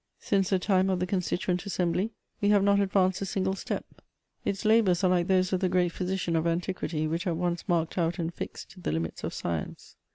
Since 0.17 0.49
the 0.49 0.57
time 0.57 0.89
of 0.89 0.99
the 0.99 1.05
Constituent 1.05 1.63
Assembly, 1.67 2.09
we 2.41 2.49
have 2.49 2.63
not 2.63 2.79
advanced 2.79 3.21
a 3.21 3.25
single 3.27 3.53
step; 3.53 3.85
its 4.43 4.65
labours 4.65 5.03
are 5.03 5.11
like 5.11 5.27
those 5.27 5.53
of 5.53 5.59
the 5.59 5.69
great 5.69 5.89
physician 5.91 6.35
of 6.35 6.47
antiquity, 6.47 7.05
which 7.07 7.27
at 7.27 7.37
once 7.37 7.69
marked 7.69 7.99
out 7.99 8.17
and 8.17 8.33
fixed 8.33 8.81
the 8.81 8.91
limits 8.91 9.23
of 9.23 9.31
science. 9.31 9.97